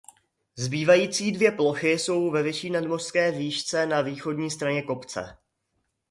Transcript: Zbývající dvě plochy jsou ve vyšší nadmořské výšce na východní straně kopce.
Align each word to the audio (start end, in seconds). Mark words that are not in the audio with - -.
Zbývající 0.55 1.31
dvě 1.31 1.51
plochy 1.51 1.91
jsou 1.99 2.31
ve 2.31 2.43
vyšší 2.43 2.69
nadmořské 2.69 3.31
výšce 3.31 3.85
na 3.85 4.01
východní 4.01 4.51
straně 4.51 4.81
kopce. 4.81 5.37